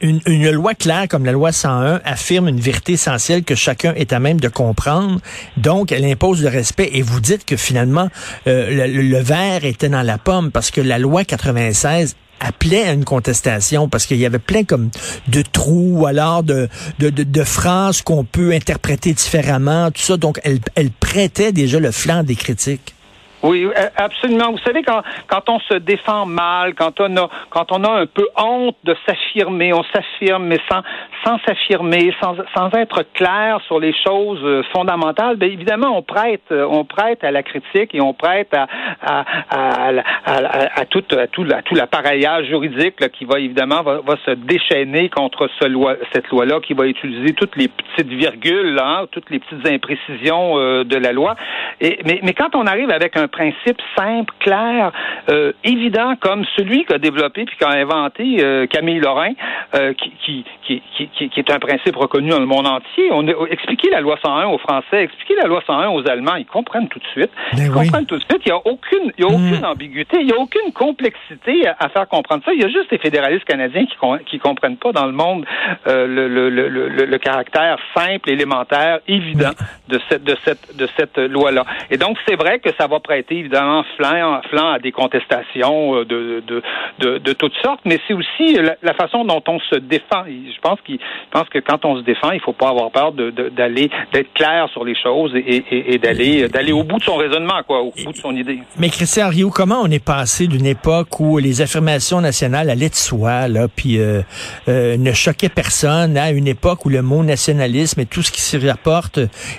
une, 0.00 0.20
une, 0.26 0.50
loi 0.50 0.74
claire 0.74 1.06
comme 1.08 1.24
la 1.24 1.32
loi 1.32 1.52
101 1.52 2.00
affirme 2.04 2.48
une 2.48 2.60
vérité 2.60 2.92
essentielle 2.92 3.44
que 3.44 3.54
chacun 3.54 3.94
est 3.94 4.12
à 4.12 4.18
même 4.18 4.40
de 4.40 4.48
comprendre. 4.48 5.20
Donc, 5.56 5.92
elle 5.92 6.04
impose 6.04 6.42
le 6.42 6.48
respect. 6.48 6.90
Et 6.92 7.02
vous 7.02 7.20
dites 7.20 7.44
que 7.44 7.56
finalement, 7.56 8.08
le, 8.46 8.86
le 8.86 9.18
verre 9.18 9.64
était 9.64 9.88
dans 9.88 10.02
la 10.02 10.18
pomme 10.18 10.50
parce 10.50 10.70
que 10.70 10.80
la 10.80 10.98
loi 10.98 11.24
96 11.24 12.16
appelait 12.40 12.88
à 12.88 12.92
une 12.92 13.04
contestation 13.04 13.88
parce 13.88 14.06
qu'il 14.06 14.16
y 14.16 14.26
avait 14.26 14.38
plein 14.38 14.64
comme 14.64 14.90
de 15.28 15.42
trous, 15.42 16.06
alors 16.06 16.42
de, 16.42 16.68
de, 16.98 17.10
de, 17.10 17.44
phrases 17.44 18.02
qu'on 18.02 18.24
peut 18.24 18.52
interpréter 18.52 19.12
différemment, 19.12 19.90
tout 19.90 20.02
ça. 20.02 20.16
Donc, 20.16 20.40
elle, 20.42 20.58
elle 20.74 20.90
prêtait 20.90 21.52
déjà 21.52 21.78
le 21.78 21.90
flanc 21.90 22.22
des 22.22 22.36
critiques. 22.36 22.94
Oui, 23.42 23.66
absolument. 23.96 24.52
Vous 24.52 24.58
savez, 24.58 24.82
quand, 24.82 25.02
quand 25.26 25.48
on 25.48 25.60
se 25.60 25.74
défend 25.74 26.26
mal, 26.26 26.74
quand 26.74 27.00
on 27.00 27.16
a, 27.16 27.28
quand 27.48 27.72
on 27.72 27.84
a 27.84 28.00
un 28.00 28.06
peu 28.06 28.28
honte 28.36 28.76
de 28.84 28.94
s'affirmer, 29.06 29.72
on 29.72 29.82
s'affirme, 29.84 30.44
mais 30.44 30.58
sans, 30.70 30.82
sans 31.24 31.38
s'affirmer, 31.46 32.14
sans, 32.20 32.36
sans 32.54 32.70
être 32.74 33.02
clair 33.14 33.58
sur 33.66 33.80
les 33.80 33.94
choses 34.06 34.40
euh, 34.42 34.62
fondamentales, 34.74 35.36
bien 35.36 35.48
évidemment, 35.48 35.96
on 35.96 36.02
prête, 36.02 36.42
euh, 36.52 36.66
on 36.68 36.84
prête 36.84 37.24
à 37.24 37.30
la 37.30 37.42
critique 37.42 37.94
et 37.94 38.00
on 38.02 38.12
prête 38.12 38.52
à, 38.52 38.66
à, 39.00 39.24
à, 39.50 39.90
à, 40.26 40.80
à 40.80 40.84
tout, 40.84 41.04
à 41.16 41.26
tout, 41.26 41.46
à 41.50 41.62
tout 41.62 41.74
l'appareillage 41.74 42.46
juridique 42.46 43.00
là, 43.00 43.08
qui 43.08 43.24
va 43.24 43.38
évidemment 43.38 43.82
va, 43.82 44.00
va, 44.00 44.16
se 44.26 44.32
déchaîner 44.32 45.08
contre 45.08 45.48
ce 45.58 45.66
loi, 45.66 45.96
cette 46.12 46.28
loi-là, 46.28 46.60
qui 46.60 46.74
va 46.74 46.86
utiliser 46.86 47.32
toutes 47.32 47.56
les 47.56 47.68
petites 47.68 48.08
virgules, 48.08 48.78
hein, 48.82 49.06
toutes 49.10 49.30
les 49.30 49.38
petites 49.38 49.66
imprécisions 49.66 50.58
euh, 50.58 50.84
de 50.84 50.96
la 50.96 51.12
loi. 51.12 51.36
Mais, 51.80 52.20
mais 52.22 52.34
quand 52.34 52.54
on 52.54 52.66
arrive 52.66 52.90
avec 52.90 53.16
un 53.16 53.28
principe 53.30 53.80
simple, 53.96 54.32
clair, 54.40 54.92
euh, 55.30 55.52
évident, 55.64 56.14
comme 56.20 56.44
celui 56.56 56.84
qu'a 56.84 56.98
développé 56.98 57.44
puis 57.44 57.56
qu'a 57.56 57.70
inventé 57.70 58.38
euh, 58.44 58.66
Camille 58.66 59.00
Lorrain, 59.00 59.32
euh, 59.74 59.92
qui, 59.94 60.12
qui, 60.24 60.44
qui, 60.66 60.82
qui, 61.16 61.28
qui 61.30 61.40
est 61.40 61.50
un 61.50 61.58
principe 61.58 61.96
reconnu 61.96 62.30
dans 62.30 62.38
le 62.38 62.46
monde 62.46 62.66
entier. 62.66 63.08
On 63.12 63.26
a 63.28 63.32
expliqué 63.50 63.88
la 63.90 64.00
loi 64.00 64.18
101 64.22 64.46
aux 64.48 64.58
Français, 64.58 65.04
expliquer 65.04 65.34
la 65.36 65.48
loi 65.48 65.62
101 65.66 65.88
aux 65.90 66.08
Allemands, 66.08 66.36
ils 66.36 66.46
comprennent 66.46 66.88
tout 66.88 66.98
de 66.98 67.06
suite. 67.06 67.30
Ben 67.52 67.64
ils 67.64 67.70
oui. 67.70 67.86
comprennent 67.86 68.06
tout 68.06 68.18
de 68.18 68.24
suite. 68.24 68.42
Il 68.44 68.48
n'y 68.48 68.58
a 68.58 68.60
aucune, 68.66 69.12
il 69.18 69.24
y 69.24 69.24
a 69.24 69.28
aucune 69.28 69.60
Mm. 69.60 69.64
ambiguïté, 69.64 70.18
il 70.20 70.26
n'y 70.26 70.32
a 70.32 70.38
aucune 70.38 70.72
complexité 70.72 71.66
à, 71.66 71.76
à 71.80 71.88
faire 71.88 72.08
comprendre 72.08 72.42
ça. 72.44 72.52
Il 72.52 72.60
y 72.60 72.64
a 72.64 72.68
juste 72.68 72.90
les 72.90 72.98
fédéralistes 72.98 73.44
canadiens 73.44 73.86
qui 73.86 73.96
qui 74.26 74.38
comprennent 74.38 74.76
pas 74.76 74.92
dans 74.92 75.06
le 75.06 75.12
monde 75.12 75.44
le, 75.86 76.06
le, 76.28 76.48
le, 76.50 76.68
le, 76.68 76.88
le 76.88 77.18
caractère 77.18 77.76
simple, 77.94 78.30
élémentaire, 78.30 79.00
évident 79.08 79.50
de 79.88 80.00
cette 80.08 80.24
de 80.24 80.36
cette 80.44 80.76
de 80.76 80.88
cette 80.96 81.18
loi-là. 81.18 81.64
Et 81.90 81.96
donc 81.96 82.16
c'est 82.26 82.36
vrai 82.36 82.58
que 82.58 82.70
ça 82.78 82.86
va 82.86 83.00
prêter 83.00 83.19
évidemment 83.30 83.84
flanc 83.96 84.40
flanc 84.50 84.72
à 84.72 84.78
des 84.78 84.92
contestations 84.92 85.96
euh, 85.96 86.04
de 86.04 86.42
de 86.46 86.62
de, 86.98 87.18
de 87.18 87.32
toutes 87.32 87.54
sortes, 87.62 87.80
mais 87.84 87.98
c'est 88.06 88.14
aussi 88.14 88.54
la, 88.82 88.94
façon 88.94 89.24
dont 89.24 89.42
on 89.48 89.58
se 89.60 89.76
défend. 89.76 90.24
Je 90.26 90.60
pense 90.60 90.78
qu'il 90.84 90.98
je 90.98 91.30
pense 91.30 91.48
que 91.48 91.58
quand 91.58 91.84
on 91.84 91.96
se 91.96 92.02
défend, 92.02 92.30
il 92.32 92.40
faut 92.40 92.52
pas 92.52 92.68
avoir 92.68 92.90
peur 92.90 93.12
de- 93.12 93.30
d'aller 93.30 93.90
d'être 94.12 94.32
clair 94.34 94.68
sur 94.72 94.84
les 94.84 94.94
choses 94.94 95.32
et, 95.34 95.64
et, 95.70 95.94
et 95.94 95.98
d'aller 95.98 96.48
d'aller 96.48 96.72
au 96.72 96.82
bout 96.82 96.98
de 96.98 97.04
son 97.04 97.16
raisonnement 97.16 97.62
quoi, 97.66 97.80
au 97.80 97.92
bout 97.92 98.12
de 98.12 98.16
son 98.16 98.34
idée. 98.36 98.60
Mais 98.78 98.88
Christian 98.88 99.28
Rio, 99.28 99.50
comment 99.50 99.80
on 99.82 99.90
est 99.90 100.04
passé 100.04 100.46
d'une 100.46 100.66
époque 100.66 101.18
où 101.20 101.38
les 101.38 101.60
affirmations 101.62 102.20
nationales 102.20 102.70
allaient 102.70 102.88
de 102.88 102.94
soi, 102.94 103.48
là, 103.48 103.68
puis 103.68 103.98
euh, 103.98 104.22
euh, 104.68 104.96
ne 104.96 105.12
choquaient 105.12 105.48
personne, 105.48 106.16
à 106.16 106.30
une 106.30 106.46
époque 106.48 106.84
où 106.84 106.88
le 106.88 107.02
mot 107.02 107.22
nationalisme 107.22 108.00
et 108.00 108.06
tout 108.06 108.22
ce 108.22 108.30
qui 108.30 108.40
s'y 108.40 108.58
rapporte 108.58 109.18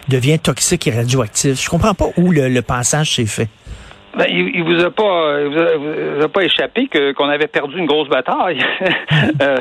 devient 0.09 0.39
toxique 0.39 0.87
et 0.87 0.91
radioactif? 0.91 1.61
Je 1.61 1.69
comprends 1.69 1.93
pas 1.93 2.07
où 2.17 2.31
le, 2.31 2.49
le 2.49 2.61
passage 2.61 3.15
s'est 3.15 3.25
fait. 3.25 3.49
Ben, 4.17 4.25
il, 4.29 4.55
il 4.55 4.63
vous 4.63 4.83
a 4.83 4.89
pas, 4.91 5.39
il 5.41 5.47
vous 5.47 5.59
a, 5.59 5.77
vous 6.17 6.23
a 6.25 6.27
pas 6.29 6.43
échappé 6.43 6.87
que 6.87 7.13
qu'on 7.13 7.29
avait 7.29 7.47
perdu 7.47 7.77
une 7.77 7.85
grosse 7.85 8.09
bataille, 8.09 8.59
Euh, 9.41 9.57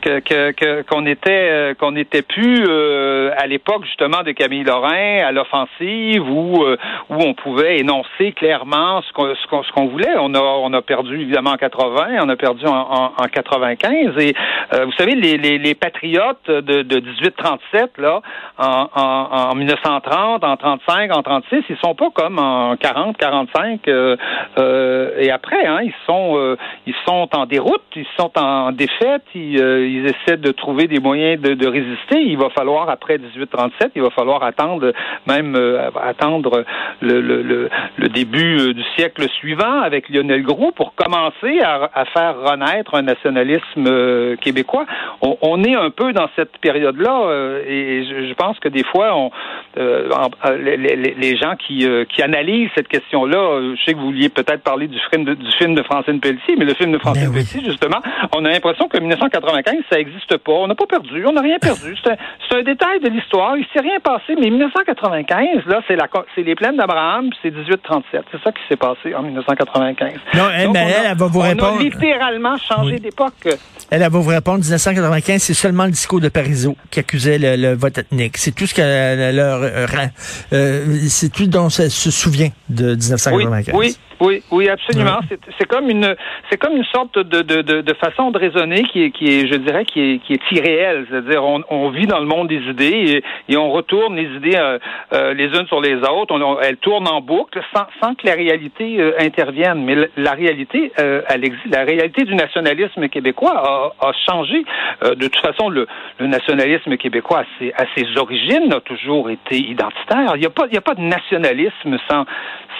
que 0.00 0.20
que- 0.52 0.82
qu'on 0.82 1.06
était 1.06 1.30
euh, 1.50 1.74
qu'on 1.74 1.92
n'était 1.92 2.22
plus 2.22 2.64
euh, 2.68 3.30
à 3.36 3.46
l'époque 3.46 3.84
justement 3.84 4.22
de 4.22 4.32
Camille 4.32 4.64
Lorrain 4.64 5.18
à 5.26 5.32
l'offensive 5.32 6.22
où 6.28 6.62
euh, 6.64 6.76
où 7.10 7.14
on 7.16 7.34
pouvait 7.34 7.78
énoncer 7.78 8.32
clairement 8.32 9.02
ce 9.02 9.12
qu'on 9.12 9.34
ce 9.34 9.46
qu'on 9.48 9.62
ce 9.62 9.72
qu'on 9.72 9.86
voulait. 9.88 10.14
On 10.18 10.34
a 10.34 10.40
on 10.40 10.72
a 10.72 10.82
perdu 10.82 11.20
évidemment 11.20 11.50
en 11.50 11.56
80, 11.56 12.18
on 12.22 12.28
a 12.28 12.36
perdu 12.36 12.64
en, 12.66 12.72
en, 12.72 13.04
en 13.18 13.28
95 13.32 14.16
et 14.18 14.34
euh, 14.74 14.84
vous 14.86 14.92
savez 14.92 15.14
les, 15.14 15.36
les, 15.36 15.58
les 15.58 15.74
patriotes 15.74 16.46
de, 16.48 16.82
de 16.82 17.00
1837 17.00 17.98
là 17.98 18.20
en, 18.58 18.88
en, 18.94 19.50
en 19.50 19.54
1930, 19.54 20.44
en 20.44 20.56
35, 20.56 21.16
en 21.16 21.22
36, 21.22 21.64
ils 21.68 21.76
sont 21.84 21.94
pas 21.94 22.10
comme 22.14 22.38
en 22.38 22.76
40, 22.76 23.16
45 23.16 23.80
euh, 23.88 24.16
euh, 24.58 25.10
et 25.18 25.30
après 25.30 25.66
hein, 25.66 25.80
ils 25.82 25.94
sont 26.06 26.36
euh, 26.36 26.56
ils 26.86 26.94
sont 27.06 27.28
en 27.34 27.46
déroute, 27.46 27.82
ils 27.96 28.06
sont 28.18 28.30
en 28.38 28.72
défaite, 28.72 29.22
ils, 29.34 30.06
essaient 30.06 30.36
de 30.36 30.52
trouver 30.52 30.86
des 30.86 31.00
moyens 31.00 31.40
de, 31.40 31.66
résister. 31.66 32.20
Il 32.20 32.38
va 32.38 32.50
falloir 32.50 32.88
après 32.90 33.18
1837, 33.18 33.92
il 33.94 34.02
va 34.02 34.10
falloir 34.10 34.42
attendre 34.42 34.92
même 35.26 35.56
attendre 36.00 36.64
le, 37.00 38.08
début 38.08 38.74
du 38.74 38.82
siècle 38.96 39.28
suivant 39.38 39.80
avec 39.80 40.08
Lionel 40.08 40.42
Groux 40.42 40.72
pour 40.72 40.94
commencer 40.94 41.60
à, 41.60 41.90
à 41.94 42.04
faire 42.06 42.36
renaître 42.40 42.94
un 42.94 43.02
nationalisme 43.02 44.36
québécois. 44.36 44.86
On, 45.20 45.62
est 45.64 45.74
un 45.74 45.90
peu 45.90 46.12
dans 46.12 46.28
cette 46.36 46.58
période-là 46.58 47.60
et 47.66 48.04
je, 48.04 48.34
pense 48.34 48.58
que 48.58 48.68
des 48.68 48.84
fois, 48.84 49.14
on, 49.16 49.30
les, 49.76 51.36
gens 51.36 51.56
qui, 51.56 51.86
qui 52.08 52.22
analysent 52.22 52.70
cette 52.74 52.88
question-là, 52.88 53.71
je 53.76 53.84
sais 53.84 53.92
que 53.94 53.98
vous 53.98 54.06
vouliez 54.06 54.28
peut-être 54.28 54.62
parler 54.62 54.88
du 54.88 54.98
film 55.10 55.24
de, 55.24 55.34
du 55.34 55.50
film 55.58 55.74
de 55.74 55.82
Francine 55.82 56.20
Pelletier, 56.20 56.56
mais 56.58 56.64
le 56.64 56.74
film 56.74 56.92
de 56.92 56.98
Francine 56.98 57.24
Ben 57.24 57.30
oui. 57.30 57.36
Pelletier, 57.44 57.62
justement, 57.64 57.98
on 58.36 58.44
a 58.44 58.48
l'impression 58.50 58.88
que 58.88 58.98
1995, 58.98 59.74
ça 59.90 59.96
n'existe 59.96 60.36
pas. 60.38 60.52
On 60.52 60.66
n'a 60.66 60.74
pas 60.74 60.86
perdu, 60.86 61.24
on 61.26 61.32
n'a 61.32 61.40
rien 61.40 61.58
perdu. 61.58 61.94
C'est 62.04 62.56
un, 62.58 62.62
détail 62.62 63.00
de 63.00 63.08
l'histoire. 63.08 63.56
Il 63.56 63.64
s'est 63.72 63.80
rien 63.80 63.98
passé, 64.00 64.34
mais 64.38 64.48
1995, 64.50 65.66
là, 65.66 65.80
c'est 65.88 65.96
la, 65.96 66.06
co- 66.08 66.24
c'est 66.34 66.42
les 66.42 66.54
plaines 66.54 66.76
d'Abraham, 66.76 67.30
puis 67.30 67.38
c'est 67.42 67.50
1837. 67.50 68.22
C'est 68.30 68.42
ça 68.42 68.52
qui 68.52 68.60
s'est 68.68 68.76
passé 68.76 69.14
en 69.14 69.22
1995. 69.22 70.12
Non, 70.34 70.42
elle, 70.54 70.64
Donc, 70.66 70.74
mais 70.74 70.80
on 70.80 70.86
a- 70.86 70.88
elle, 70.90 71.06
elle 71.12 71.16
va 71.18 71.26
vous 71.26 71.40
on 71.40 71.42
répondre. 71.42 71.78
a 71.78 71.82
littéralement 71.82 72.56
changé 72.58 72.94
Oui. 72.94 73.00
d'époque. 73.00 73.32
Elle, 73.44 73.56
elle 73.90 74.00
va 74.02 74.08
vous 74.08 74.28
répondre, 74.28 74.58
1995, 74.58 75.42
c'est 75.42 75.54
seulement 75.54 75.84
le 75.84 75.90
discours 75.90 76.20
de 76.20 76.28
Parizeau 76.28 76.76
qui 76.90 77.00
accusait 77.00 77.38
le, 77.38 77.56
le 77.56 77.74
vote 77.74 77.98
ethnique. 77.98 78.36
C'est 78.36 78.54
tout 78.54 78.66
ce 78.66 78.74
qu'elle 78.74 79.34
leur 79.36 79.60
euh, 79.62 79.86
rend. 79.86 80.08
Euh, 80.52 80.84
c'est 81.08 81.32
tout 81.32 81.46
dont 81.46 81.68
elle 81.68 81.90
se 81.90 82.10
souvient 82.10 82.50
de 82.68 82.96
Oui, 83.32 83.46
1995. 83.68 83.74
oui, 83.78 83.96
oui, 84.26 84.42
oui, 84.50 84.68
absolument. 84.68 85.18
C'est- 85.28 85.40
C'est 85.58 85.66
comme 85.68 85.88
une, 85.90 86.14
c'est 86.48 86.56
comme 86.62 86.76
une 86.76 86.84
sorte 86.96 87.18
de, 87.18 87.42
de, 87.42 87.62
de, 87.62 87.80
de 87.82 87.94
façon 87.94 88.30
de 88.30 88.38
raisonner 88.38 88.82
qui 88.84 89.04
est, 89.04 89.10
qui 89.10 89.26
est, 89.26 89.46
je 89.52 89.56
dirais, 89.66 89.84
qui 89.84 90.00
est, 90.00 90.18
qui 90.24 90.32
est 90.34 90.50
irréelle. 90.52 91.06
C'est-à-dire, 91.08 91.42
on, 91.44 91.62
on 91.70 91.90
vit 91.90 92.06
dans 92.06 92.18
le 92.20 92.26
monde 92.26 92.48
des 92.48 92.62
idées 92.74 93.22
et, 93.48 93.52
et 93.52 93.56
on 93.56 93.70
retourne 93.70 94.16
les 94.16 94.28
idées 94.38 94.56
euh, 94.56 94.78
euh, 95.12 95.34
les 95.34 95.46
unes 95.58 95.66
sur 95.66 95.80
les 95.80 95.96
autres. 95.96 96.34
On, 96.34 96.40
on- 96.42 96.60
elles 96.60 96.78
tournent 96.78 97.08
en 97.08 97.20
boucle 97.20 97.60
sans, 97.74 97.86
sans 98.00 98.14
que 98.14 98.26
la 98.26 98.34
réalité 98.34 99.00
euh, 99.00 99.12
intervienne. 99.20 99.84
Mais 99.84 99.94
la, 99.94 100.06
la 100.16 100.32
réalité, 100.32 100.92
elle 100.96 101.44
existe. 101.44 101.66
La 101.70 101.84
réalité 101.84 102.24
du 102.24 102.34
nationalisme 102.34 103.08
québécois 103.08 103.54
a, 104.00 104.08
a 104.08 104.12
changé. 104.28 104.64
De 105.02 105.26
toute 105.28 105.44
façon, 105.44 105.68
le, 105.68 105.86
le 106.18 106.26
nationalisme 106.26 106.96
québécois, 106.96 107.40
à 107.40 107.44
ses, 107.58 107.72
à 107.74 107.84
ses 107.96 108.06
origines, 108.18 108.72
a 108.72 108.80
toujours 108.80 109.30
été 109.30 109.56
identitaire. 109.56 110.32
Il 110.36 110.40
n'y 110.40 110.46
a 110.46 110.50
pas, 110.50 110.66
il 110.68 110.74
y 110.74 110.78
a 110.78 110.80
pas 110.82 110.94
de 110.94 111.00
nationalisme 111.02 111.98
sans 112.10 112.24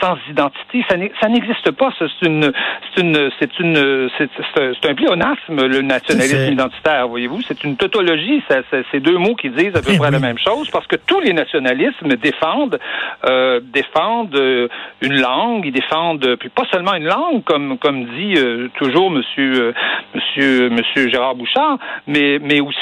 sans 0.00 0.16
identité. 0.28 0.84
Ça 0.88 0.96
n'existe 1.32 1.70
pas. 1.72 1.90
C'est 1.98 2.26
une, 2.26 2.52
c'est 2.94 3.02
une, 3.02 3.30
c'est 3.38 3.58
une, 3.58 4.08
c'est 4.18 4.88
un- 4.90 4.94
pléonasme, 4.94 5.66
le 5.66 5.80
nationalisme 5.82 6.52
identitaire, 6.52 7.08
voyez-vous. 7.08 7.40
C'est 7.42 7.64
une 7.64 7.76
tautologie. 7.76 8.42
C'est 8.90 9.00
deux 9.00 9.16
mots 9.18 9.34
qui 9.34 9.50
disent 9.50 9.74
à 9.74 9.80
peu 9.82 9.92
Eh 9.94 9.98
près 9.98 10.10
la 10.10 10.18
même 10.18 10.38
chose 10.38 10.68
parce 10.70 10.86
que 10.86 10.96
tous 10.96 11.20
les 11.20 11.32
nationalismes 11.32 12.14
défendent, 12.16 12.78
euh, 13.28 13.60
défendent 13.62 14.34
euh, 14.36 14.68
une 15.00 15.20
langue. 15.20 15.64
Ils 15.66 15.72
défendent, 15.72 16.24
euh, 16.26 16.36
puis 16.36 16.48
pas 16.50 16.64
seulement 16.70 16.94
une 16.94 17.06
langue, 17.06 17.42
comme, 17.44 17.78
comme 17.78 18.04
dit 18.16 18.34
euh, 18.36 18.68
toujours 18.78 19.10
Monsieur, 19.10 19.52
euh, 19.60 19.72
Monsieur, 20.14 20.68
Monsieur 20.70 21.08
Gérard 21.08 21.34
Bouchard, 21.34 21.78
mais, 22.06 22.38
mais 22.40 22.60
aussi 22.60 22.78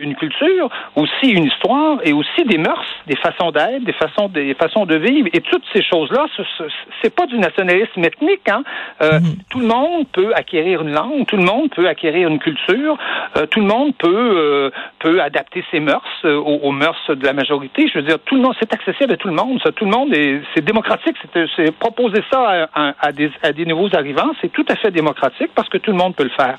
une 0.00 0.14
culture, 0.16 0.68
aussi 0.96 1.30
une 1.30 1.44
histoire 1.44 1.98
et 2.04 2.12
aussi 2.12 2.44
des 2.44 2.58
mœurs, 2.58 2.84
des 3.06 3.16
façons 3.16 3.50
d'être, 3.50 3.84
des 3.84 3.92
façons, 3.92 4.28
des 4.28 4.54
façons 4.54 4.84
de 4.86 4.96
vivre. 4.96 5.28
Et 5.32 5.40
toutes 5.40 5.64
ces 5.72 5.82
choses-là, 5.82 6.26
ce- 6.36 6.42
ce- 6.58 6.64
c'est 7.02 7.14
pas 7.14 7.26
du 7.26 7.38
nationalisme 7.38 7.65
ethnique. 7.68 8.48
Hein? 8.48 8.62
Euh, 9.02 9.20
Tout 9.50 9.60
le 9.60 9.66
monde 9.66 10.06
peut 10.12 10.32
acquérir 10.34 10.82
une 10.82 10.92
langue, 10.92 11.26
tout 11.26 11.36
le 11.36 11.42
monde 11.44 11.70
peut 11.74 11.88
acquérir 11.88 12.28
une 12.28 12.38
culture, 12.38 12.96
euh, 13.36 13.46
tout 13.46 13.60
le 13.60 13.66
monde 13.66 13.94
peut 13.96 14.08
euh, 14.14 14.70
peut 14.98 15.20
adapter 15.20 15.64
ses 15.70 15.80
mœurs 15.80 16.02
aux, 16.24 16.60
aux 16.62 16.72
mœurs 16.72 17.00
de 17.08 17.24
la 17.24 17.32
majorité. 17.32 17.88
Je 17.92 17.98
veux 17.98 18.04
dire, 18.04 18.18
tout 18.24 18.34
le 18.36 18.42
monde, 18.42 18.54
c'est 18.60 18.72
accessible 18.72 19.12
à 19.12 19.16
tout 19.16 19.28
le 19.28 19.34
monde. 19.34 19.60
Ça, 19.62 19.72
tout 19.72 19.84
le 19.84 19.90
monde 19.90 20.12
est, 20.14 20.40
c'est 20.54 20.64
démocratique. 20.64 21.16
C'est, 21.56 21.70
proposer 21.78 22.22
ça 22.32 22.68
à, 22.74 22.88
à- 22.88 22.94
à 23.00 23.12
des, 23.12 23.30
à 23.42 23.52
des 23.52 23.64
nouveaux 23.66 23.94
arrivants, 23.94 24.30
c'est 24.40 24.52
tout 24.52 24.64
à 24.68 24.76
fait 24.76 24.90
démocratique 24.90 25.50
parce 25.54 25.68
que 25.68 25.78
tout 25.78 25.90
le 25.92 25.96
monde 25.96 26.14
peut 26.14 26.24
le 26.24 26.30
faire. 26.30 26.58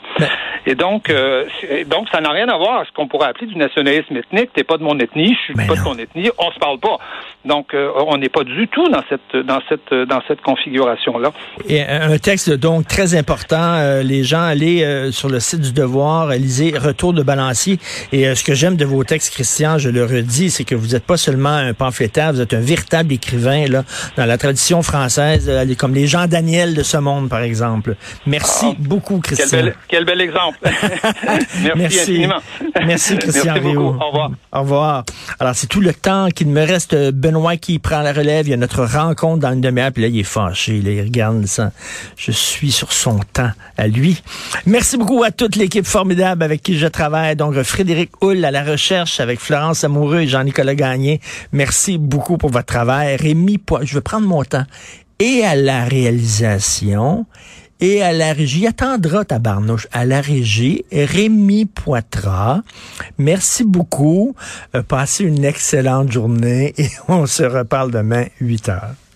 Et 0.65 0.75
donc, 0.75 1.11
donc, 1.87 2.07
ça 2.11 2.19
n'a 2.21 2.29
rien 2.29 2.47
à 2.49 2.57
voir 2.57 2.75
avec 2.77 2.87
ce 2.89 2.93
qu'on 2.93 3.07
pourrait 3.07 3.27
appeler 3.29 3.47
du 3.47 3.55
nationalisme 3.55 4.15
ethnique. 4.17 4.51
T'es 4.53 4.63
pas 4.63 4.77
de 4.77 4.83
mon 4.83 4.97
ethnie, 4.99 5.33
je 5.35 5.39
suis 5.45 5.53
Mais 5.55 5.67
pas 5.67 5.75
non. 5.75 5.79
de 5.81 5.95
ton 5.95 5.97
ethnie. 5.99 6.29
On 6.37 6.51
se 6.51 6.59
parle 6.59 6.79
pas. 6.79 6.97
Donc, 7.45 7.73
on 7.73 8.17
n'est 8.17 8.29
pas 8.29 8.43
du 8.43 8.67
tout 8.67 8.87
dans 8.89 9.03
cette 9.09 9.35
dans 9.45 9.59
cette 9.69 9.93
dans 9.93 10.21
cette 10.27 10.41
configuration 10.41 10.96
Et 11.69 11.81
un 11.81 12.17
texte 12.17 12.49
donc 12.51 12.87
très 12.87 13.15
important. 13.15 13.57
Euh, 13.75 14.03
les 14.03 14.23
gens, 14.23 14.41
allez 14.43 14.83
euh, 14.83 15.11
sur 15.11 15.29
le 15.29 15.39
site 15.39 15.61
du 15.61 15.71
Devoir, 15.71 16.29
euh, 16.29 16.35
lisez 16.35 16.73
Retour 16.77 17.13
de 17.13 17.23
balancier. 17.23 17.79
Et 18.11 18.27
euh, 18.27 18.35
ce 18.35 18.43
que 18.43 18.53
j'aime 18.53 18.75
de 18.75 18.85
vos 18.85 19.03
textes, 19.03 19.33
Christian, 19.33 19.77
je 19.77 19.89
le 19.89 20.03
redis, 20.05 20.51
c'est 20.51 20.63
que 20.63 20.75
vous 20.75 20.87
n'êtes 20.87 21.03
pas 21.05 21.17
seulement 21.17 21.49
un 21.55 21.73
pamphlétaire, 21.73 22.33
vous 22.33 22.41
êtes 22.41 22.53
un 22.53 22.59
véritable 22.59 23.13
écrivain 23.13 23.67
là, 23.67 23.83
dans 24.15 24.25
la 24.25 24.37
tradition 24.37 24.81
française, 24.81 25.45
euh, 25.49 25.65
comme 25.77 25.93
les 25.93 26.07
Jean 26.07 26.27
Daniel 26.27 26.73
de 26.73 26.83
ce 26.83 26.97
monde, 26.97 27.29
par 27.29 27.41
exemple. 27.41 27.95
Merci 28.25 28.67
Ah, 28.71 28.75
beaucoup, 28.79 29.19
Quel 29.23 29.37
Christian. 29.37 29.57
bel, 29.63 29.75
quel 29.87 30.05
bel 30.05 30.21
exemple. 30.21 30.57
Merci, 30.63 31.75
Merci. 31.75 31.99
infiniment. 31.99 32.39
Merci, 32.85 33.17
Christian 33.17 33.53
Merci. 33.55 33.77
Au 33.77 33.91
revoir. 33.91 34.31
Au 34.53 34.59
revoir. 34.61 35.03
Alors, 35.39 35.55
c'est 35.55 35.67
tout 35.67 35.81
le 35.81 35.93
temps 35.93 36.29
qu'il 36.29 36.47
me 36.47 36.65
reste. 36.65 36.95
Benoît 37.11 37.57
qui 37.57 37.79
prend 37.79 38.01
la 38.01 38.13
relève. 38.13 38.47
Il 38.47 38.51
y 38.51 38.53
a 38.53 38.57
notre 38.57 38.83
rencontre 38.85 39.39
dans 39.39 39.53
une 39.53 39.61
demi-heure, 39.61 39.91
puis 39.91 40.03
là, 40.03 40.09
il 40.09 40.19
est 40.19 40.23
fâché. 40.23 40.81
Là, 40.81 40.86
regarde 41.01 41.45
ça. 41.45 41.71
Je 42.15 42.31
suis 42.31 42.71
sur 42.71 42.91
son 42.91 43.19
temps 43.33 43.51
à 43.77 43.87
lui. 43.87 44.21
Merci 44.65 44.97
beaucoup 44.97 45.23
à 45.23 45.31
toute 45.31 45.55
l'équipe 45.55 45.85
formidable 45.85 46.43
avec 46.43 46.61
qui 46.61 46.77
je 46.77 46.87
travaille. 46.87 47.35
Donc, 47.35 47.61
Frédéric 47.63 48.11
Hull 48.21 48.43
à 48.45 48.51
la 48.51 48.63
recherche 48.63 49.19
avec 49.19 49.39
Florence 49.39 49.83
Amoureux 49.83 50.21
et 50.21 50.27
Jean-Nicolas 50.27 50.75
Gagné. 50.75 51.21
Merci 51.51 51.97
beaucoup 51.97 52.37
pour 52.37 52.49
votre 52.49 52.65
travail. 52.65 53.15
Rémi 53.15 53.59
je 53.81 53.95
vais 53.95 54.01
prendre 54.01 54.27
mon 54.27 54.43
temps. 54.43 54.65
Et 55.19 55.43
à 55.43 55.55
la 55.55 55.85
réalisation 55.85 57.25
et 57.79 58.01
à 58.01 58.11
la 58.11 58.33
régie, 58.33 58.65
attendra 58.65 59.23
tabarnouche, 59.23 59.87
à 59.91 60.05
la 60.05 60.21
régie, 60.21 60.83
Rémi 60.91 61.65
Poitras. 61.65 62.61
Merci 63.17 63.63
beaucoup. 63.63 64.35
Euh, 64.75 64.81
passez 64.81 65.23
une 65.23 65.45
excellente 65.45 66.11
journée 66.11 66.73
et 66.77 66.89
on 67.07 67.25
se 67.27 67.43
reparle 67.43 67.91
demain, 67.91 68.25
8 68.41 68.69
heures. 68.69 69.06